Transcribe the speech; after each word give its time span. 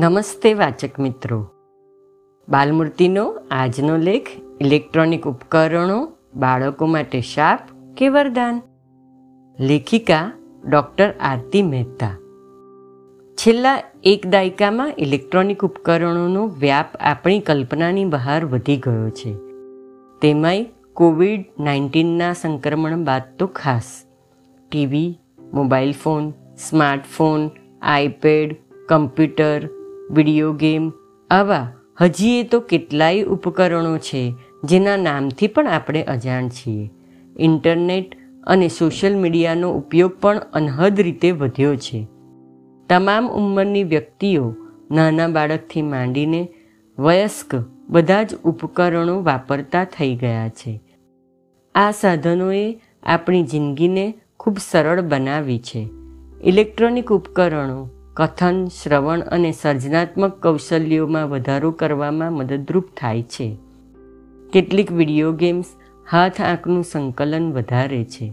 નમસ્તે 0.00 0.54
વાચક 0.54 1.00
મિત્રો. 1.00 1.50
બાલમૂર્તિનો 2.48 3.34
આજનો 3.50 3.96
લેખ 3.96 4.26
ઇલેક્ટ્રોનિક 4.60 5.26
ઉપકરણો 5.26 6.08
બાળકો 6.34 6.86
માટે 6.86 7.20
શાપ 7.20 7.60
કે 7.96 8.08
વરદાન? 8.08 8.62
લેખિકા 9.60 10.32
ડૉક્ટર 10.68 11.14
આરતી 11.20 11.62
મહેતા. 11.62 12.18
છેલ્લા 13.34 13.82
એક 14.04 14.26
દાયકામાં 14.26 14.92
ઇલેક્ટ્રોનિક 14.98 15.64
ઉપકરણોનો 15.64 16.46
વ્યાપ 16.46 16.96
આપણી 17.00 17.40
કલ્પનાની 17.40 18.04
બહાર 18.04 18.44
વધી 18.44 18.76
ગયો 18.76 19.10
છે. 19.10 19.34
તેમાંય 20.22 20.66
કોવિડ 20.94 21.44
નાઇન્ટીનના 21.60 22.32
સંક્રમણ 22.32 23.04
બાદ 23.04 23.22
તો 23.38 23.46
ખાસ. 23.46 24.04
TV 24.68 25.18
mobile 25.52 25.92
phone, 25.92 26.30
smartphone, 26.56 27.50
iPad, 27.82 28.56
computer 28.88 29.79
video 30.10 30.52
game. 30.52 30.92
આવા 31.30 31.72
હજી 32.00 32.40
એ 32.40 32.42
તો 32.42 32.60
કેટલાય 32.60 33.22
ઉપકરણો 33.22 33.98
છે, 33.98 34.34
જેના 34.64 34.96
નામથી 34.96 35.46
પણ 35.46 35.68
આપણે 35.68 36.02
અજાણ 36.02 36.48
છીએ. 36.48 36.90
ઇન્ટરનેટ 37.38 38.16
અને 38.46 38.68
સોશિયલ 38.68 39.16
મીડિયાનો 39.16 39.72
ઉપયોગ 39.72 40.12
પણ 40.20 40.40
અનહદ 40.52 41.00
રીતે 41.00 41.30
વધ્યો 41.30 41.76
છે. 41.76 42.06
તમામ 42.88 43.30
ઉંમરની 43.30 43.84
વ્યક્તિઓ 43.84 44.54
નાના 44.90 45.28
બાળકથી 45.28 45.82
માંડીને 45.82 46.48
વયસ્ક 46.98 47.64
બધા 47.88 48.22
જ 48.22 48.34
ઉપકરણો 48.34 49.22
વાપરતા 49.22 49.84
થઈ 49.84 50.16
ગયા 50.16 50.48
છે. 50.48 50.80
આ 51.74 51.90
સાધનોએ 51.90 52.80
આપણી 53.02 53.42
જિંદગીને 53.42 54.14
ખૂબ 54.40 54.56
સરળ 54.58 55.00
બનાવી 55.00 55.58
છે. 55.58 55.88
ઇલેક્ટ્રોનિક 56.44 57.12
ઉપકરણો 57.12 57.88
કથન, 58.14 58.68
શ્રવણ 58.82 59.20
અને 59.20 59.52
સર્જનાત્મક 59.52 60.42
કૌશલ્યોમાં 60.42 61.28
વધારો 61.28 61.70
કરવામાં 61.70 62.32
મદદરૂપ 62.32 62.84
થાય 62.96 63.22
છે. 63.22 63.56
કેટલીક 64.52 64.92
વીડિયો 64.92 65.32
ગેમ્સ 65.32 65.64
હાથ 66.10 66.40
આંખનું 66.40 66.84
સંકલન 66.84 67.52
વધારે 67.52 68.04
છે. 68.04 68.32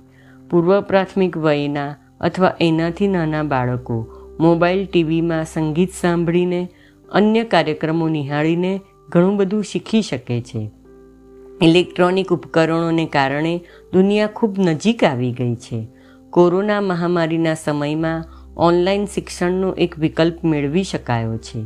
પૂર્વ 0.49 0.81
પ્રાથમિક 0.81 1.37
વયના 1.37 1.95
અથવા 2.21 2.55
એનાથી 2.61 3.07
નાના 3.07 3.43
બાળકો 3.43 4.07
મોબાઈલ 4.39 4.85
ટીવીમાં 4.85 5.45
સંગીત 5.45 5.89
સાંભળીને 5.91 6.69
અન્ય 7.11 7.43
કાર્યક્રમો 7.43 8.09
નિહાળીને 8.09 8.81
ઘણું 9.09 9.37
બધું 9.37 9.63
શીખી 9.63 10.01
શકે 10.01 10.41
છે. 10.41 10.71
ઇલેક્ટ્રોનિક 11.61 12.33
ઉપકરણોને 12.33 13.05
કારણે 13.05 13.61
દુનિયા 13.93 14.27
ખૂબ 14.27 14.59
નજીક 14.59 15.03
આવી 15.03 15.31
ગઈ 15.31 15.55
છે. 15.55 15.87
કોરોના 16.29 16.81
મહામારીના 16.81 17.53
સમયમાં 17.53 18.36
ઓનલાઈન 18.59 19.05
શિક્ષણનો 19.05 19.73
એક 19.73 19.99
વિકલ્પ 19.99 20.45
મેળવી 20.45 20.83
શકાયો 20.83 21.37
છે. 21.37 21.65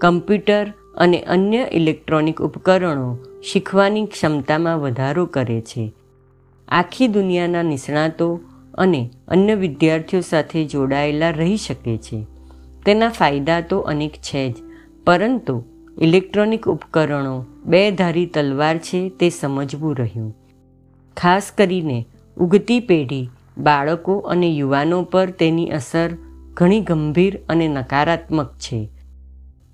કમ્પ્યુટર 0.00 0.72
અને 0.94 1.22
અન્ય 1.22 1.68
ઇલેક્ટ્રોનિક 1.72 2.42
ઉપકરણો 2.42 3.18
શીખવાની 3.52 4.06
ક્ષમતામાં 4.06 4.80
વધારો 4.80 5.26
કરે 5.26 5.60
છે. 5.60 5.92
આખી 6.68 7.08
દુનિયાના 7.08 7.62
નિષ્ણાતો 7.62 8.40
અને 8.74 9.10
અન્ય 9.28 9.54
વિદ્યાર્થીઓ 9.54 10.20
સાથે 10.20 10.64
જોડાયેલા 10.64 11.30
રહી 11.30 11.56
શકે 11.56 11.96
છે. 11.98 12.26
તેના 12.86 13.08
ફાયદા 13.08 13.60
તો 13.60 13.78
અનેક 13.78 14.12
છે 14.12 14.50
જ, 14.50 14.54
પરંતુ 15.04 15.64
ઇલેક્ટ્રોનિક 16.00 16.68
ઉપકરણો 16.68 17.44
બે 17.64 17.90
ધારી 17.90 18.26
તલવાર 18.26 18.78
છે 18.78 19.08
તે 19.08 19.30
સમજવું 19.30 19.96
રહ્યું. 19.96 20.36
ખાસ 21.16 21.52
કરીને 21.58 22.06
ઉગતી 22.36 22.80
પેઢી 22.80 23.28
બાળકો 23.58 24.18
અને 24.18 24.48
યુવાનો 24.50 25.02
પર 25.02 25.30
તેની 25.30 25.70
અસર 25.70 26.10
ઘણી 26.54 26.80
ગંભીર 26.80 27.38
અને 27.48 27.68
નકારાત્મક 27.68 28.52
છે. 28.52 28.88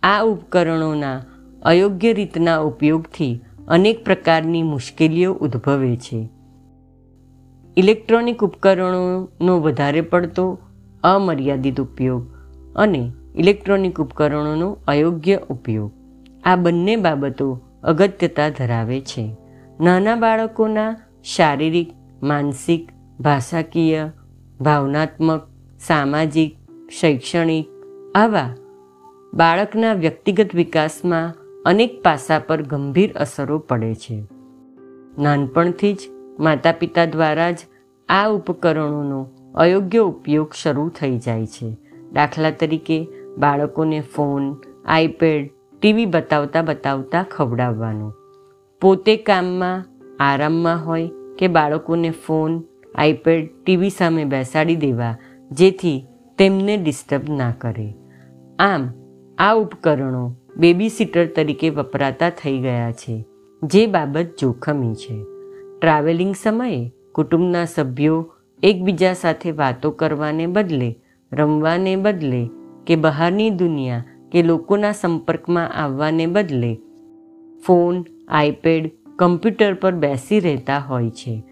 આ 0.02 0.22
ઉપકરણોના 0.22 1.22
અયોગ્ય 1.62 2.12
રીતના 2.12 2.58
ઉપયોગથી 2.58 3.40
અનેક 3.68 4.04
પ્રકારની 4.04 4.62
મુશ્કેલીઓ 4.62 5.34
ઉદ્ભવે 5.34 5.96
છે. 5.96 6.28
ઇલેક્ટ્રોનિક 7.76 8.44
ઉપકરણોનો 8.44 9.60
વધારે 9.60 10.00
પડતો 10.00 10.58
અમર્યાદિત 11.02 11.80
ઉપયોગ 11.80 12.26
અને 12.76 13.12
ઇલેક્ટ્રોનિક 13.36 14.00
ઉપકરણોનો 14.00 14.76
અયોગ્ય 14.88 15.36
ઉપયોગ. 15.50 15.92
આ 16.44 16.56
બંને 16.56 16.96
બાબતો 16.96 17.60
અગત્યતા 17.82 18.48
ધરાવે 18.48 19.00
છે. 19.00 19.36
નાના 19.80 20.16
બાળકોના 20.16 20.96
શારીરિક, 21.24 21.90
માનસિક 22.22 22.88
ભાષાકીય, 23.20 24.10
ભાવનાત્મક, 24.60 25.48
સામાજિક, 25.80 26.56
શૈક્ષણિક 27.00 27.66
આવા 28.14 28.54
બાળકના 29.34 29.92
વ્યક્તિગત 29.92 30.54
વિકાસમાં 30.54 31.34
અનેક 31.64 32.02
પાસા 32.02 32.38
પર 32.38 32.62
ગંભીર 32.62 33.12
અસરો 33.12 33.58
પડે 33.58 33.94
છે. 33.94 34.24
નાનપણથી 35.18 35.92
જ 35.92 35.98
માતા 36.38 36.72
પિતા 36.72 37.04
દ્વારા 37.04 37.50
જ 37.50 37.58
આ 38.08 38.28
ઉપકરણોનો 38.28 39.28
અયોગ્ય 39.54 39.98
ઉપયોગ 39.98 40.52
શરૂ 40.52 40.88
થઈ 40.88 41.18
જાય 41.18 41.46
છે. 41.46 41.76
દાખલા 42.12 42.50
તરીકે 42.50 43.08
બાળકોને 43.38 44.00
ફોન, 44.00 44.56
આઈપેડ, 44.84 45.50
ટીવી 45.80 46.06
બતાવતા 46.06 46.62
બતાવતા 46.62 47.22
ખવડાવવાનું. 47.22 48.14
પોતે 48.80 49.16
કામમાં, 49.16 49.84
આરામમાં 50.20 50.86
હોય 50.86 51.10
કે 51.38 51.48
બાળકોને 51.48 52.10
ફોન 52.10 52.64
આઈપેડ 52.94 53.48
ટીવી 53.64 53.90
સામે 53.90 54.24
બેસાડી 54.24 54.76
દેવા, 54.76 55.16
જેથી 55.50 56.06
તેમને 56.38 56.76
ડિસ્ટર્બ 56.76 57.36
ના 57.36 57.50
કરે. 57.50 57.94
આમ, 58.58 58.88
આ 59.38 59.54
ઉપકરણો 59.54 60.34
બેબી 60.56 60.88
સીટર 60.88 61.26
તરીકે 61.26 61.70
વપરાતા 61.70 62.30
થઈ 62.30 62.58
ગયા 62.58 62.92
છે, 62.92 63.24
જે 63.62 63.86
બાબત 63.86 64.26
જોખમી 64.40 64.94
છે. 64.94 65.24
ટ્રાવેલિંગ 65.80 66.34
સમયે 66.34 66.92
કુટુંબના 67.12 67.64
સભ્યો 67.64 68.34
એકબીજા 68.62 69.12
સાથે 69.12 69.50
વાતો 69.50 69.90
કરવાને 69.90 70.46
બદલે, 70.46 70.96
રમવાને 71.32 71.96
બદલે 71.96 72.50
કે 72.86 72.96
બહારની 72.96 73.50
દુનિયા 73.50 74.04
કે 74.32 74.42
લોકોના 74.42 74.92
સંપર્કમાં 74.92 75.72
આવવાને 75.72 76.26
બદલે, 76.26 76.78
ફોન, 77.66 78.04
આઈપેડ, 78.28 78.90
કમ્પ્યુટર 79.16 79.74
પર 79.74 79.92
બેસી 79.92 80.40
રહેતા 80.40 80.78
હોય 80.78 81.10
છે. 81.10 81.44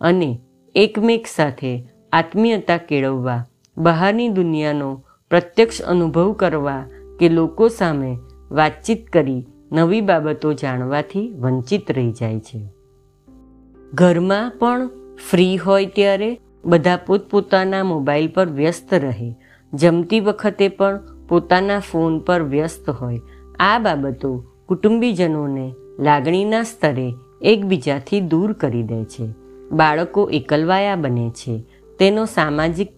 અને 0.00 0.40
એકમેક 0.74 1.26
સાથે 1.26 1.88
આત્મીયતા 2.12 2.76
કેળવવા, 2.76 3.46
બહારની 3.76 4.28
દુનિયાનો 4.28 5.04
પ્રત્યક્ષ 5.30 5.82
અનુભવ 5.82 6.32
કરવા 6.32 6.84
કે 7.20 7.28
લોકો 7.28 7.68
સામે 7.68 8.18
વાતચીત 8.50 9.06
કરી 9.06 9.46
નવી 9.72 10.00
બાબતો 10.00 10.52
જાણવાથી 10.52 11.32
વંચિત 11.38 11.92
રહી 11.92 12.12
જાય 12.12 12.40
છે. 12.40 12.68
ઘરમાં 13.94 14.52
પણ 14.58 14.90
ફ્રી 15.30 15.56
હોય 15.56 15.86
ત્યારે 15.86 16.40
બધા 16.64 16.96
પોતપોતાના 16.96 17.84
મોબાઈલ 17.84 18.28
પર 18.28 18.46
વ્યસ્ત 18.46 18.94
રહે. 18.94 19.36
જમતી 19.74 20.20
વખતે 20.20 20.68
પણ 20.68 21.00
પોતાના 21.28 21.78
ફોન 21.78 22.18
પર 22.18 22.42
વ્યસ્ત 22.42 22.90
હોય. 22.90 23.20
આ 23.60 23.78
બાબતો 23.78 24.44
કુટુંબીજનોને 24.66 25.72
લાગણીના 25.98 26.62
સ્તરે 26.62 27.14
એકબીજાથી 27.42 28.20
દૂર 28.20 28.52
કરી 28.52 28.82
દે 28.82 29.04
છે. 29.04 29.41
બાળકો 29.72 30.30
એકલવાયા 30.30 30.96
બને 30.96 31.30
છે. 31.30 31.64
તેનો 31.98 32.24
સામાજિક 32.24 32.88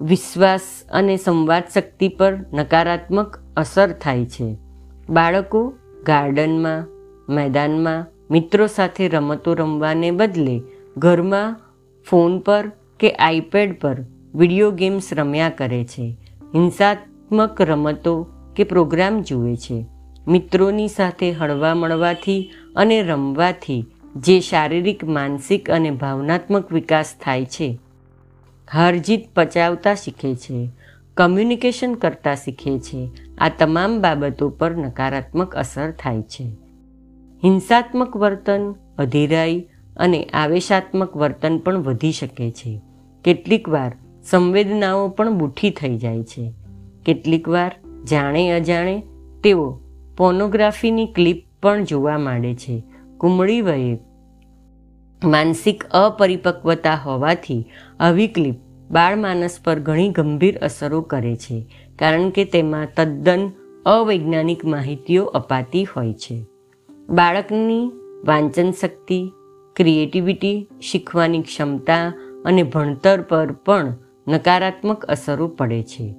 વિશ્વાસ 0.00 0.60
અને 0.92 1.16
સંવાદ 1.16 1.62
શક્તિ 1.74 2.08
પર 2.08 2.32
નકારાત્મક 2.52 3.38
અસર 3.56 3.92
થાય 3.92 4.26
છે. 4.26 4.56
બાળકો 5.10 5.72
ગાર્ડનમાં, 6.06 6.86
મેદાનમાં, 7.34 8.06
મિત્રો 8.30 8.66
સાથે 8.66 9.08
રમતો 9.08 9.54
રમવાને 9.54 10.10
બદલે 10.10 10.62
ઘરમાં 10.96 11.60
ફોન 12.10 12.38
પર 12.38 12.72
કે 13.00 13.10
આઈપેડ 13.10 13.80
પર 13.80 13.96
વીડિયો 14.34 14.70
ગેમ્સ 14.70 15.08
રમ્યા 15.12 15.50
કરે 15.50 15.84
છે. 15.84 16.16
હિંસાત્મક 16.54 17.60
રમતો 17.60 18.26
કે 18.56 18.64
પ્રોગ્રામ 18.64 19.22
જુએ 19.22 19.56
છે. 19.56 19.86
મિત્રોની 20.28 20.88
સાથે 20.88 21.32
હળવા 21.32 21.74
મળવાથી 21.74 22.50
અને 22.76 23.02
રમવાથી 23.02 23.86
જે 24.16 24.40
શારીરિક, 24.40 25.04
માનસિક 25.04 25.70
અને 25.70 25.90
ભાવનાત્મક 25.90 26.72
વિકાસ 26.72 27.14
થાય 27.20 27.44
છે. 27.44 27.78
હારજીત 28.72 29.20
પચાવતા 29.34 29.94
શીખે 29.94 30.34
છે 30.34 30.68
કમ્યુનિકેશન 31.14 31.94
કરતા 31.94 32.34
શીખે 32.34 32.78
છે. 32.78 33.08
આ 33.38 33.48
તમામ 33.48 34.00
બાબતો 34.00 34.48
પર 34.48 34.76
નકારાત્મક 34.76 35.56
અસર 35.56 35.90
થાય 35.90 36.22
છે. 36.22 36.44
હિંસાત્મક 37.44 38.16
વર્તન, 38.16 38.74
અધીરાઈ 38.98 39.60
અને 39.96 40.24
આવેશાત્મક 40.24 41.16
વર્તન 41.16 41.58
પણ 41.58 41.76
વધી 41.78 42.12
શકે 42.12 42.50
છે. 42.50 42.80
કેટલીકવાર 43.24 43.96
સંવેદનાઓ 44.22 45.08
પણ 45.08 45.38
બુઠી 45.38 45.70
થઈ 45.70 45.98
જાય 45.98 46.22
છે. 46.22 46.52
કેટલીકવાર 47.06 47.76
જાણે 48.10 48.50
અજાણે 48.50 49.02
તેઓ 49.44 49.80
પોર્નોગ્રાફીની 50.16 51.06
ક્લિપ 51.06 51.44
પણ 51.62 51.84
જોવા 51.84 52.18
માંડે 52.18 52.54
છે. 52.54 52.82
કુમળી 53.22 53.60
વયે 53.60 53.98
માનસિક 55.24 55.84
અપરિપક્વતા 55.84 56.94
હોવાથી 56.94 57.66
આવી 58.00 58.28
ક્લિપ 58.28 58.54
બાળમાનસ 58.90 59.58
પર 59.64 59.80
ઘણી 59.80 60.08
ગંભીર 60.08 60.58
અસરો 60.58 61.02
કરે 61.02 61.36
છે, 61.36 61.66
કારણ 61.98 62.30
કે 62.30 62.44
તેમાં 62.44 62.88
તદ્દન 62.96 63.50
અવૈજ્ઞાનિક 63.86 64.64
માહિતીઓ 64.64 65.24
અપાતી 65.24 65.84
હોય 65.84 66.14
છે. 66.14 66.44
બાળકની 67.08 67.92
વાંચન 68.26 68.70
શક્તિ, 68.70 69.32
ક્રિએટિવિટી, 69.76 70.68
શીખવાની 70.80 71.42
ક્ષમતા 71.42 72.12
અને 72.44 72.62
ભણતર 72.62 73.20
પર 73.20 73.52
પણ 73.52 73.94
નકારાત્મક 74.28 75.04
અસરો 75.04 75.48
પડે 75.48 75.82
છે. 75.82 76.14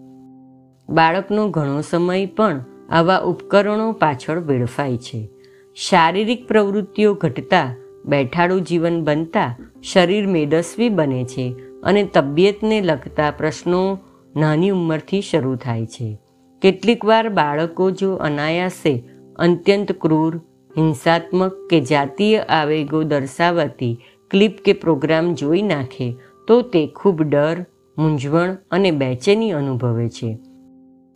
બાળકનો 0.90 1.50
ઘણો 1.50 1.82
સમય 1.82 2.26
પણ 2.26 2.66
આવા 2.90 3.18
ઉપકરણો 3.18 3.92
પાછળ 3.92 4.40
વેડફાય 4.40 4.98
છે. 4.98 5.30
શારીરિક 5.76 6.48
પ્રવૃત્તિઓ 6.48 7.14
ઘટતા, 7.14 7.76
બેઠાડું 8.06 8.62
જીવન 8.62 9.04
બનતા, 9.04 9.58
શરીર 9.84 10.28
મેદસ્વી 10.28 10.90
બને 10.90 11.24
છે 11.24 11.56
અને 11.84 12.04
તબિયતને 12.04 12.82
લગતા 12.82 13.32
પ્રશ્નો 13.32 14.00
નાની 14.36 14.70
ઉંમરથી 14.70 15.22
શરૂ 15.22 15.56
થાય 15.56 15.86
છે. 15.86 16.18
કેટલીકવાર 16.62 17.30
બાળકો 17.30 17.92
જો 17.92 18.14
અનાયાસે, 18.16 19.04
અત્યંત 19.36 19.92
ક્રૂર, 19.92 20.38
હિંસાત્મક 20.78 21.54
કે 21.70 21.82
જાતીય 21.82 22.38
આવેગો 22.38 23.04
દર્શાવતી 23.04 24.00
ક્લિપ 24.32 24.58
કે 24.66 24.74
પ્રોગ્રામ 24.74 25.34
જોઈ 25.34 25.62
નાખે, 25.62 26.16
તો 26.48 26.62
તે 26.62 26.88
ખૂબ 26.88 27.24
ડર, 27.24 27.66
મૂંઝવણ 27.98 28.58
અને 28.72 28.92
બેચેની 28.92 29.52
અનુભવે 29.52 30.10
છે. 30.10 30.38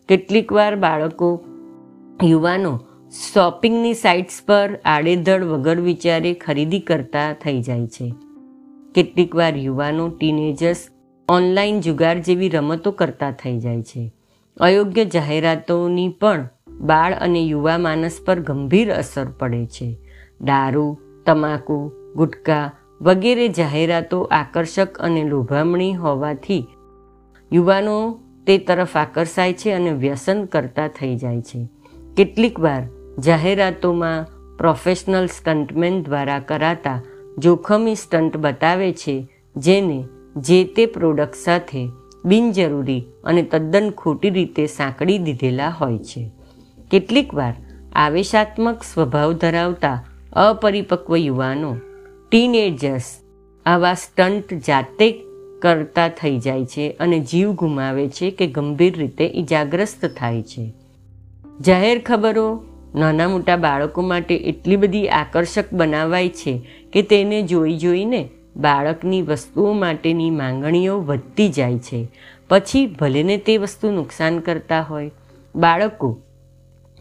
કેટલીકવાર 0.10 0.76
બાળકો, 0.76 1.44
યુવાનો 2.24 2.80
શોપિંગની 3.12 3.94
સાઇટ્સ 3.94 4.42
પર 4.48 4.80
આડેધડ 4.86 5.44
વગર 5.44 5.80
વિચારે 5.80 6.34
ખરીદી 6.34 6.80
કરતા 6.80 7.34
થઈ 7.34 7.62
જાય 7.62 7.88
છે. 7.88 8.14
કેટલીકવાર 8.96 9.58
યુવાનો, 9.58 10.10
ટીનેજર્સ 10.10 10.88
ઓનલાઈન 11.30 11.82
જુગાર 11.82 12.20
જેવી 12.20 12.50
રમતો 12.50 12.92
કરતા 12.92 13.32
થઈ 13.32 13.60
જાય 13.60 13.82
છે. 13.82 14.14
અયોગ્ય 14.60 15.06
જાહેરાતોની 15.06 16.10
પણ 16.10 16.50
બાળ 16.70 17.14
અને 17.14 17.42
યુવા 17.42 17.78
માનસ 17.78 18.20
પર 18.26 18.40
ગંભીર 18.40 18.94
અસર 18.94 19.26
પડે 19.26 19.66
છે. 19.66 19.98
દારૂ, 20.42 20.98
તમાકુ, 21.26 21.92
ગુટકા 22.16 22.72
વગેરે 23.02 23.48
જાહેરાતો 23.48 24.22
આકર્ષક 24.22 24.98
અને 24.98 25.24
લોભામણી 25.24 25.94
હોવાથી 25.94 26.68
યુવાનો 27.54 28.20
તે 28.48 28.58
તરફ 28.58 28.98
આકર્ષાય 28.98 29.54
છે 29.54 29.72
અને 29.72 29.92
વ્યસન 29.92 30.46
કરતા 30.46 30.88
થઈ 30.88 31.16
જાય 31.16 31.42
છે. 31.42 31.68
કેટલીક 32.18 32.60
વાર 32.60 32.88
જાહેરાતોમાં 33.20 34.26
પ્રોફેશનલ 34.58 35.26
સ્ટન્ટમેન 35.26 36.04
દ્વારા 36.04 36.40
કરાતા 36.40 37.02
જોખમી 37.38 37.96
સ્ટન્ટ 37.96 38.38
બતાવે 38.38 38.94
છે, 38.94 39.28
જેને 39.58 40.04
જે 40.38 40.64
તે 40.64 40.86
પ્રોડક્ટ 40.86 41.36
સાથે 41.36 41.90
બિનજરૂરી 42.26 43.04
અને 43.24 43.42
તદ્દન 43.42 43.90
ખોટી 43.90 44.30
રીતે 44.30 44.68
સાંકળી 44.68 45.18
દીધેલા 45.18 45.70
હોય 45.70 45.98
છે. 45.98 46.32
કેટલીકવાર 46.92 47.54
આવેશાત્મક 47.96 48.84
સ્વભાવ 48.84 49.34
ધરાવતા 49.34 50.04
અપરિપક્વ 50.34 51.18
યુવાનો 51.18 51.76
ટીનેજર્સ 52.32 53.22
આવા 53.66 53.94
સ્ટન્ટ 53.94 54.54
જાતે 54.54 55.24
કરતા 55.62 56.10
થઈ 56.10 56.40
જાય 56.40 56.66
છે 56.66 56.98
અને 57.00 57.20
જીવ 57.20 57.52
ગુમાવે 57.52 58.08
છે 58.08 58.32
કે 58.32 58.48
ગંભીર 58.48 58.98
રીતે 58.98 59.26
ઇજાગ્રસ્ત 59.26 60.06
થાય 60.06 60.42
છે. 60.42 60.74
જાહેર 61.62 62.02
ખબરો 62.06 62.64
નાના 62.96 63.28
મોટા 63.28 63.56
બાળકો 63.56 64.02
માટે 64.02 64.36
એટલી 64.36 64.76
બધી 64.76 65.08
આકર્ષક 65.08 65.74
બનાવાય 65.74 66.30
છે 66.30 66.62
કે 66.94 67.02
તેને 67.02 67.42
જોઈ 67.42 67.78
જોઈને 67.78 68.30
બાળકની 68.56 69.22
વસ્તુઓ 69.22 69.74
માટેની 69.74 70.30
માંગણીઓ 70.30 71.00
વધતી 71.00 71.50
જાય 71.50 71.80
છે. 71.80 72.08
પછી 72.50 72.88
ભલેને 72.88 73.38
તે 73.38 73.58
વસ્તુ 73.58 73.92
નુકસાન 73.92 74.40
કરતા 74.40 74.82
હોય, 74.82 75.12
બાળકો 75.56 76.18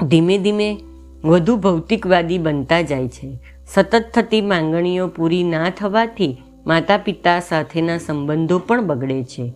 ધીમે 0.06 0.38
ધીમે 0.38 0.76
વધુ 1.24 1.56
ભૌતિકવાદી 1.56 2.38
બનતા 2.38 2.82
જાય 2.82 3.08
છે. 3.08 3.38
સતત 3.66 4.04
થતી 4.14 4.40
માંગણીઓ 4.40 5.08
પૂરી 5.08 5.42
ના 5.42 5.70
થવાથી 5.70 6.36
માતા 6.66 6.96
પિતા 6.96 7.40
સાથેના 7.40 7.98
સંબંધો 7.98 8.58
પણ 8.58 8.86
બગડે 8.86 9.24
છે. 9.24 9.52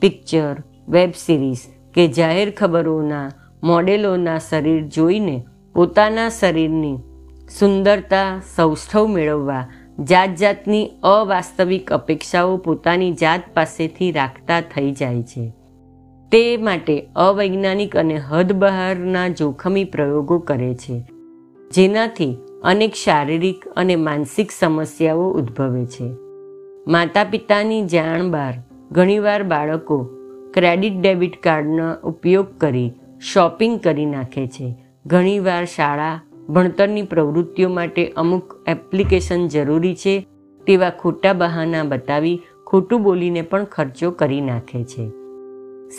પિક્ચર, 0.00 0.62
વેબ 0.88 1.10
સિરીઝ 1.10 1.58
કે 1.94 2.08
જાહેર 2.08 2.50
ખબરોના, 2.50 3.30
મોડેલોના 3.62 4.38
શરીર 4.38 4.86
જોઈને 4.86 5.44
પોતાના 5.74 6.28
શરીરની 6.28 6.96
સુંદરતા, 7.58 8.40
સૌષ્ઠવ 8.56 9.06
મેળવવા 9.06 9.66
જાત 10.00 10.34
જાતની 10.34 10.90
અવાસ્તવિક 11.02 11.92
અપેક્ષાઓ 11.92 12.56
પોતાની 12.56 13.12
જાત 13.12 13.42
પાસેથી 13.54 14.10
રાખતા 14.12 14.60
થઈ 14.60 14.92
જાય 14.92 15.22
છે. 15.22 15.50
તે 16.32 16.56
માટે 16.56 17.08
અવૈજ્ઞાનિક 17.16 17.96
અને 17.96 18.16
હદ 18.16 18.52
બહારના 18.52 19.28
જોખમી 19.28 19.84
પ્રયોગો 19.84 20.38
કરે 20.38 20.74
છે, 20.74 21.00
જેનાથી 21.70 22.36
અનેક 22.62 22.92
શારીરિક 22.94 23.64
અને 23.76 23.96
માનસિક 23.96 24.50
સમસ્યાઓ 24.50 25.30
ઉદ્ભવે 25.30 25.84
છે. 25.86 26.10
માતા 26.88 27.24
પિતાની 27.24 27.82
જાણ 27.84 28.30
બહાર 28.30 28.54
ઘણીવાર 28.92 29.42
બાળકો 29.42 30.04
ક્રેડિટ 30.54 31.00
ડેબિટ 31.00 31.42
કાર્ડનો 31.42 32.08
ઉપયોગ 32.08 32.58
કરી 32.58 32.92
શોપિંગ 33.20 33.80
કરી 33.80 34.06
નાખે 34.06 34.46
છે 34.46 34.83
ઘણીવાર 35.06 35.64
શાળા 35.64 36.20
ભણતરની 36.48 37.02
પ્રવૃત્તિઓ 37.02 37.68
માટે 37.68 38.12
અમુક 38.16 38.54
એપ્લિકેશન 38.66 39.48
જરૂરી 39.48 39.94
છે, 39.94 40.26
તેવા 40.66 40.90
ખોટા 40.90 41.32
બહાના 41.32 41.82
બતાવી 41.82 42.40
ખોટું 42.66 43.02
બોલીને 43.02 43.42
પણ 43.42 43.64
ખર્ચો 43.64 44.10
કરી 44.10 44.40
નાખે 44.40 44.84
છે. 44.84 45.08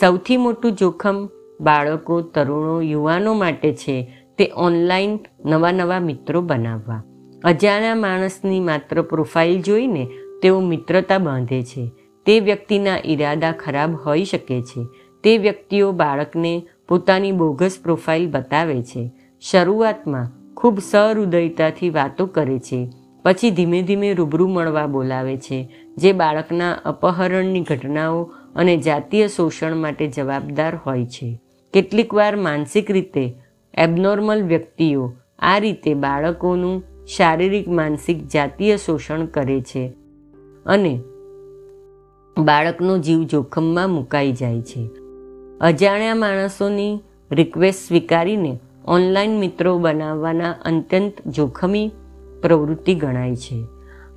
સૌથી 0.00 0.36
મોટું 0.36 0.72
જોખમ 0.72 1.28
બાળકો, 1.60 2.20
તરુણો, 2.20 2.80
યુવાનો 2.80 3.34
માટે 3.34 3.72
છે 3.72 4.24
તે 4.38 4.52
ઓનલાઈન 4.56 5.18
નવા 5.44 5.72
નવા 5.72 6.00
મિત્રો 6.00 6.40
બનાવવા. 6.40 7.02
અજાણ્યા 7.44 7.94
માણસની 7.94 8.60
માત્ર 8.60 9.02
પ્રોફાઇલ 9.02 9.62
જોઈને 9.62 10.08
તેઓ 10.42 10.60
મિત્રતા 10.60 11.18
બાંધે 11.18 11.62
છે. 11.62 11.90
તે 12.26 12.40
વ્યક્તિના 12.40 12.96
ઈરાદા 13.04 13.52
ખરાબ 13.52 13.94
હોઈ 13.94 14.24
શકે 14.24 14.62
છે. 14.62 14.86
તે 15.24 15.38
વ્યક્તિઓ 15.38 15.92
બાળકને 15.92 16.62
પોતાની 16.88 17.32
બોગસ 17.32 17.78
પ્રોફાઇલ 17.82 18.30
બતાવે 18.30 18.82
છે. 18.82 19.10
શરૂઆતમાં 19.40 20.54
ખૂબ 20.54 20.78
સહૃદયતાથી 20.78 21.90
વાતો 21.90 22.26
કરે 22.26 22.58
છે. 22.58 22.90
પછી 23.24 23.50
ધીમે 23.50 23.82
ધીમે 23.82 24.14
રૂબરૂ 24.14 24.48
મળવા 24.48 24.86
બોલાવે 24.86 25.36
છે, 25.36 25.68
જે 25.96 26.12
બાળકના 26.12 26.72
અપહરણની 26.72 27.60
ઘટનાઓ 27.60 28.30
અને 28.54 28.76
જાતીય 28.76 29.28
શોષણ 29.28 29.76
માટે 29.76 30.08
જવાબદાર 30.08 30.76
હોય 30.86 31.06
છે. 31.06 31.40
કેટલીકવાર 31.72 32.36
માનસિક 32.36 32.90
રીતે 32.90 33.34
એબનોર્મલ 33.74 34.42
વ્યક્તિઓ 34.42 35.12
આ 35.38 35.58
રીતે 35.58 35.94
બાળકોનું 35.94 36.82
શારીરિક 37.06 37.68
માનસિક 37.68 38.26
જાતીય 38.26 38.76
શોષણ 38.76 39.26
કરે 39.26 39.60
છે 39.60 39.92
અને 40.66 41.00
બાળકનો 42.38 42.98
જીવ 42.98 43.24
જોખમમાં 43.24 43.90
મુકાઈ 43.90 44.32
જાય 44.32 44.62
છે. 44.62 44.88
અજાણ્યા 45.60 46.14
માણસોની 46.14 47.00
રિક્વેસ્ટ 47.30 47.88
સ્વીકારીને 47.88 48.58
ઓનલાઈન 48.84 49.38
મિત્રો 49.38 49.78
બનાવવાના 49.78 50.50
અત્યંત 50.50 51.12
જોખમી 51.26 51.90
પ્રવૃત્તિ 52.42 52.94
ગણાય 52.94 53.36
છે. 53.36 53.64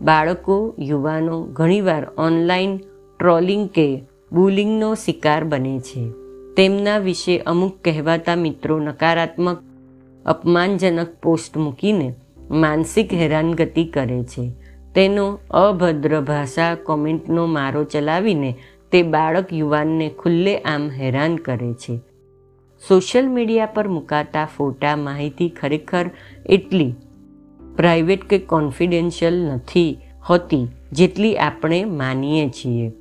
બાળકો, 0.01 0.75
યુવાનો 0.79 1.43
ઘણીવાર 1.43 2.07
ઓનલાઈન 2.17 2.77
ટ્રોલિંગ 3.19 3.69
કે 3.69 4.03
બુલિંગનો 4.31 4.95
શિકાર 4.95 5.43
બને 5.43 5.79
છે. 5.79 6.11
તેમના 6.57 6.97
વિશે 6.97 7.37
અમુક 7.37 7.73
કહેવાતા 7.83 8.35
મિત્રો 8.35 8.79
નકારાત્મક, 8.79 9.59
અપમાનજનક 10.25 11.07
પોસ્ટ 11.23 11.57
મૂકીને 11.57 12.15
માનસિક 12.49 13.13
હેરાનગતિ 13.13 13.85
કરે 13.85 14.23
છે. 14.23 14.51
તેનો 14.95 15.39
અભદ્ર 15.51 16.21
ભાષા 16.21 16.75
કોમેન્ટનો 16.75 17.45
મારો 17.45 17.83
ચલાવીને 17.83 18.55
તે 18.91 19.03
બાળક 19.03 19.53
યુવાનને 19.53 20.09
ખુલ્લે 20.09 20.57
આમ 20.57 20.91
હેરાન 20.91 21.35
કરે 21.35 21.73
છે. 21.73 21.99
સોશિયલ 22.87 23.29
મીડિયા 23.29 23.65
પર 23.65 23.87
મુકાતા 23.87 24.45
ફોટા 24.45 24.95
માહિતી 24.95 25.49
ખરેખર 25.49 26.09
એટલી 26.45 26.93
પ્રાઇવેટ 27.75 28.23
કે 28.23 28.39
કોન્ફિડેન્શિયલ 28.39 29.33
નથી 29.33 29.97
હોતી 30.29 30.67
જેટલી 30.91 31.37
આપણે 31.37 31.85
માનીએ 31.85 32.49
છીએ. 32.49 32.91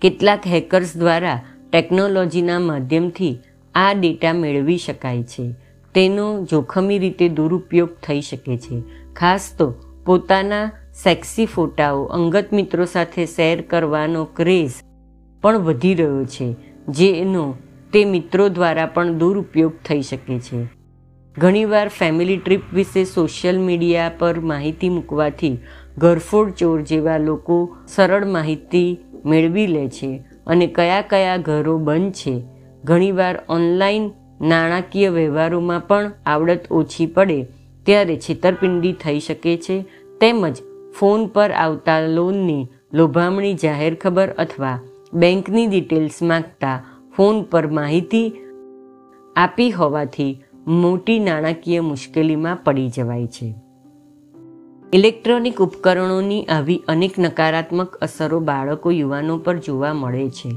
કેટલાક 0.00 0.46
હેકર્સ 0.46 0.96
દ્વારા 0.96 1.42
ટેકનોલોજીના 1.70 2.58
માધ્યમથી 2.58 3.38
આ 3.74 3.92
ડેટા 3.92 4.32
મેળવી 4.32 4.78
શકાય 4.78 5.22
છે. 5.22 5.54
તેનો 5.94 6.44
જોખમી 6.44 6.98
રીતે 6.98 7.28
દુરુપયોગ 7.28 7.88
થઈ 8.02 8.20
શકે 8.20 8.56
છે. 8.58 8.82
ખાસ 9.12 9.54
તો 9.58 9.74
પોતાના 10.06 10.70
સેક્સી 11.04 11.46
ફોટાઓ 11.46 12.04
અંગત 12.04 12.52
મિત્રો 12.52 12.84
સાથે 12.84 13.26
શેર 13.26 13.60
કરવાનો 13.62 14.24
ક્રેઝ 14.24 14.70
પણ 15.42 15.58
વધી 15.58 15.94
રહ્યો 15.94 16.24
છે 16.24 16.46
જેનો 16.88 17.54
તે 17.92 18.04
મિત્રો 18.04 18.48
દ્વારા 18.48 18.86
પણ 18.86 19.18
દુરુપયોગ 19.18 19.72
થઈ 19.84 20.02
શકે 20.02 20.38
છે. 20.38 20.66
ઘણીવાર 21.38 21.88
ફેમિલી 21.88 22.36
ટ્રીપ 22.36 22.60
વિશે 22.74 23.04
સોશિયલ 23.04 23.60
મીડિયા 23.60 24.10
પર 24.18 24.40
માહિતી 24.40 24.88
મૂકવાથી 24.88 25.52
ઘરફોડ 25.98 26.50
ચોર 26.50 26.82
જેવા 26.82 27.18
લોકો 27.18 27.76
સરળ 27.88 28.24
માહિતી 28.24 28.98
મેળવી 29.24 29.66
લે 29.66 29.88
છે 29.88 30.10
અને 30.46 30.66
કયા 30.66 31.02
કયા 31.02 31.36
ઘરો 31.36 31.78
બંધ 31.78 32.12
છે. 32.12 32.42
ઘણીવાર 32.84 33.44
ઓનલાઈન 33.48 34.10
નાણાકીય 34.40 35.08
વ્યવહારોમાં 35.08 35.86
પણ 35.86 36.12
આવડત 36.26 36.66
ઓછી 36.70 37.06
પડે, 37.06 37.46
ત્યારે 37.86 38.16
છેતરપિંડી 38.16 38.92
થઈ 38.92 39.20
શકે 39.20 39.56
છે, 39.56 39.84
તેમજ 40.20 40.56
ફોન 41.00 41.26
પર 41.26 41.50
આવતા 41.50 42.00
લોનની 42.00 42.66
લોભામણી 42.92 43.54
જાહેર 43.54 43.94
ખબર 43.94 44.28
અથવા 44.28 44.80
બેંકની 45.12 45.66
ડિટેલ્સ 45.66 46.22
માંગતા 46.22 46.84
ફોન 47.16 47.42
પર 47.42 47.66
માહિતી 47.66 48.32
આપી 49.36 49.70
હોવાથી 49.70 50.42
મોટી 50.66 51.18
નાણાકીય 51.18 51.80
મુશ્કેલીમાં 51.80 52.56
પડી 52.64 52.88
જવાય 52.88 53.26
છે. 53.26 53.54
ઇલેક્ટ્રોનિક 54.94 55.62
ઉપકરણોની 55.62 56.44
આવી 56.44 56.82
અનેક 56.88 57.18
નકારાત્મક 57.18 57.96
અસરો 57.96 58.40
બાળકો, 58.40 58.90
યુવાનો 58.90 59.38
પર 59.38 59.56
જોવા 59.56 59.94
મળે 59.94 60.30
છે. 60.30 60.52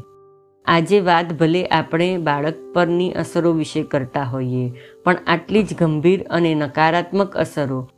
આજે 0.65 0.99
વાત 0.99 1.33
ભલે 1.33 1.65
આપણે 1.65 2.17
બાળક 2.17 2.53
પરની 2.73 3.11
અસરો 3.11 3.51
વિશે 3.51 3.83
કરતા 3.83 4.23
હોઈએ, 4.23 4.71
પણ 5.03 5.17
આટલી 5.27 5.63
જ 5.63 5.77
ગંભીર 5.77 6.27
અને 6.29 6.55
નકારાત્મક 6.55 7.37
અસરો 7.37 7.89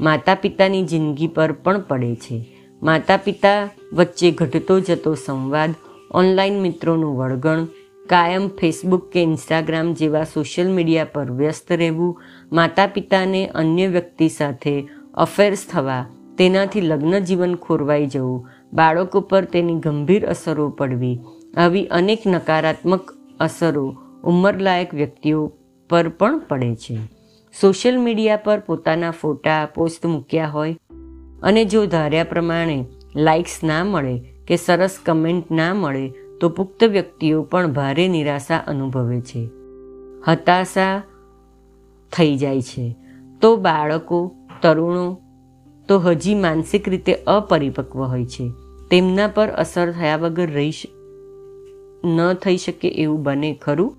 માતા 0.00 0.34
પિતાની 0.34 0.82
જિંદગી 0.82 1.26
પર 1.26 1.52
પણ 1.52 1.80
પડે 1.80 2.14
છે. 2.14 2.44
માતા 2.82 3.16
પિતા 3.16 3.68
વચ્ચે 3.92 4.30
ઘટતો 4.30 4.80
જતો 4.80 5.14
સંવાદ, 5.14 5.70
ઓનલાઈન 6.10 6.60
મિત્રોનું 6.60 7.16
વળગણ, 7.16 7.66
કાયમ 8.06 8.48
ફેસબુક 8.48 9.10
કે 9.10 9.22
ઇન્સ્ટાગ્રામ 9.22 9.92
જેવા 9.92 10.24
સોશિયલ 10.24 10.68
મીડિયા 10.68 11.04
પર 11.04 11.30
વ્યસ્ત 11.30 11.72
રહેવું 11.72 12.22
માતા 12.52 12.86
પિતાને 12.86 13.46
અન્ય 13.46 13.86
વ્યક્તિ 13.86 14.28
સાથે 14.28 14.88
અફેર્સ 15.14 15.66
થવા, 15.72 16.06
તેનાથી 16.38 16.80
લગ્ન 16.80 17.18
જીવન 17.18 17.54
ખોરવાઈ 17.54 18.06
જવું, 18.06 18.46
બાળકો 18.72 19.20
પર 19.20 19.44
તેની 19.44 19.74
ગંભીર 19.74 20.26
અસરો 20.26 20.68
પડવી, 20.68 21.18
આવી 21.56 21.86
અનેક 21.86 22.20
નકારાત્મક 22.26 23.10
અસરો 23.40 23.96
ઉંમરલાયક 24.24 24.94
વ્યક્તિઓ 24.94 25.52
પર 25.90 26.08
પણ 26.08 26.38
પડે 26.38 26.74
છે. 26.74 26.98
સોશિયલ 27.60 27.98
મીડિયા 27.98 28.36
પર 28.36 28.60
પોતાના 28.60 29.10
ફોટા, 29.10 29.68
પોસ્ટ 29.74 30.06
મૂક્યા 30.06 30.48
હોય 30.48 30.76
અને 31.42 31.64
જો 31.64 31.86
ધાર્યા 31.86 32.24
પ્રમાણે 32.24 32.86
લાઇક્સ 33.16 33.64
ના 33.64 33.84
મળે 33.84 34.18
કે 34.18 34.56
સરસ 34.56 34.98
કમેન્ટ 35.06 35.50
ના 35.50 35.74
મળે, 35.74 36.08
તો 36.40 36.48
પુખ્ત 36.48 36.84
વ્યક્તિઓ 36.84 37.42
પણ 37.42 37.72
ભારે 37.72 38.08
નિરાશા 38.08 38.56
અનુભવે 38.56 39.20
છે. 39.20 39.48
હતાશા 40.28 41.02
થઈ 42.12 42.36
જાય 42.36 42.62
છે. 42.62 42.96
તો 43.40 43.56
બાળકો, 43.56 44.34
તરુણો, 44.62 45.20
તો 45.88 45.98
હજી 45.98 46.34
માનસિક 46.34 46.88
રીતે 46.88 47.14
અપરિપક્વ 47.14 48.04
હોય 48.04 48.24
છે. 48.24 48.52
તેમના 48.90 49.26
પર 49.26 49.48
અસર 49.48 49.92
થયા 49.92 50.16
વગર 50.16 50.50
રહી 50.50 50.72
ન 52.04 52.32
થઈ 52.32 52.56
શકે 52.56 52.88
એવું 52.88 53.22
બને 53.22 53.58
ખરું? 53.62 53.96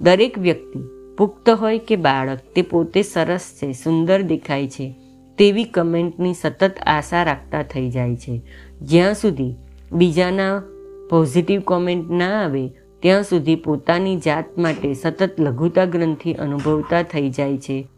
દરેક 0.00 0.38
વ્યક્તિ 0.38 0.80
પુખ્ત 1.18 1.50
હોય 1.50 1.78
કે 1.78 1.96
બાળક, 1.96 2.38
તે 2.54 2.62
પોતે 2.62 3.02
સરસ 3.02 3.40
છે, 3.40 3.72
સુંદર 3.72 4.22
દેખાય 4.22 4.68
છે, 4.68 4.94
તેવી 5.38 5.64
કમેન્ટની 5.64 6.34
સતત 6.34 6.72
આશા 6.86 7.22
રાખતા 7.22 7.62
થઈ 7.62 7.90
જાય 7.90 8.16
છે. 8.16 8.42
જ્યાં 8.82 9.14
સુધી 9.14 9.54
બીજાના 9.92 10.62
પોઝિટિવ 11.10 11.60
કોમેન્ટ 11.60 12.10
ના 12.10 12.44
આવે, 12.44 12.68
ત્યાં 13.00 13.22
સુધી 13.22 13.56
પોતાની 13.56 14.16
જાત 14.16 14.58
માટે 14.58 14.94
સતત 14.94 15.40
લઘુતા 15.40 15.84
ગ્રંથિ 15.84 16.32
અનુભવતા 16.32 17.02
થઈ 17.02 17.30
જાય 17.30 17.56
છે 17.56 17.88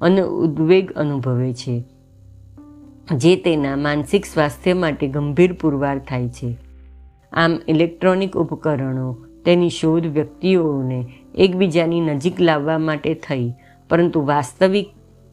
અને 0.00 0.20
ઉદ્વેગ 0.20 0.92
અનુભવે 0.92 1.52
છે, 1.52 1.84
જે 3.16 3.36
તેના 3.36 3.76
માનસિક 3.76 4.24
સ્વાસ્થ્ય 4.24 4.72
માટે 4.72 5.08
ગંભીર 5.08 5.52
પુરવાર 5.52 5.98
થાય 5.98 6.28
છે. 6.28 6.56
આમ, 7.32 7.58
ઇલેક્ટ્રોનિક 7.68 8.36
ઉપકરણો 8.36 9.16
તેની 9.44 9.70
શોધ 9.70 10.06
વ્યક્તિઓને 10.06 11.04
એકબીજાની 11.34 12.00
નજીક 12.00 12.40
લાવવા 12.40 12.78
માટે 12.78 13.14
થઈ. 13.14 13.52
પરંતુ 13.90 14.26
વાસ્તવિક 14.26 14.86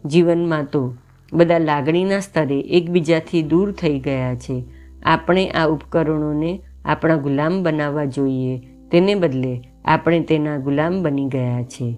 જીવનમાં 0.06 0.66
તો 0.66 0.96
બધા 1.34 1.58
લાગણીના 1.58 2.20
સ્તરે 2.20 2.60
એકબીજાથી 2.60 3.42
દૂર 3.42 3.72
થઈ 3.72 4.00
ગયા 4.00 4.36
છે. 4.36 4.64
આપણે 5.04 5.50
આ 5.50 5.68
ઉપકરણોને 5.68 6.60
આપણા 6.86 7.16
ગુલામ 7.16 7.64
બનાવવા 7.64 8.06
જોઈએ. 8.06 8.58
તેને 8.92 9.16
બદલે 9.16 9.62
આપણે 9.86 10.20
તેના 10.20 10.58
ગુલામ 10.58 11.04
બની 11.04 11.26
ગયા 11.26 11.64
છે. 11.64 11.98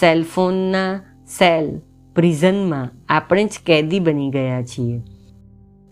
સેલફોનના 0.00 1.00
સેલ 1.26 1.80
પ્રિઝનમાં 2.14 2.90
આપણે 3.08 3.44
જ 3.44 3.50
કેદી 3.66 4.00
બની 4.00 4.30
ગયા 4.30 4.62
છીએ. 4.62 5.00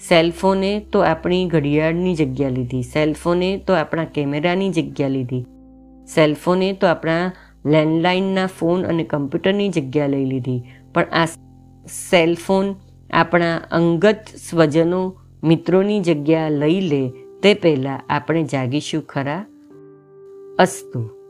સેલફોને 0.09 0.81
તો 0.93 1.01
આપણી 1.01 1.49
ઘડિયાળની 1.49 2.15
જગ્યા 2.15 2.49
લીધી. 2.49 2.83
સેલફોને 2.83 3.59
તો 3.67 3.73
આપણા 3.73 4.05
કેમેરાની 4.05 4.71
જગ્યા 4.71 5.09
લીધી. 5.09 5.45
સેલફોને 6.15 6.73
તો 6.73 6.87
આપણા 6.87 7.33
લેન્ડલાઇનના 7.67 8.47
ફોન 8.47 8.87
અને 8.87 9.05
કમ્પ્યુટરની 9.05 9.69
જગ્યા 9.69 10.07
લઈ 10.07 10.25
લીધી. 10.25 10.63
પણ 10.95 11.03
આ 11.03 11.25
સેલફોન 12.11 12.75
આપણા 13.11 13.57
અંગત 13.57 14.25
સ્વજનો 14.51 15.17
મિત્રોની 15.45 16.01
જગ્યા 16.01 16.49
લઈ 16.49 16.81
લે 16.81 17.13
તે 17.43 17.55
પહેલાં 17.55 18.01
આપણે 18.11 18.43
જાગીશું 18.43 19.03
ખરા 19.03 19.45
અસ્તુ. 20.59 21.22